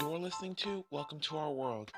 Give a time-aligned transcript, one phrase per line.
[0.00, 1.92] You're listening to Welcome to Our World.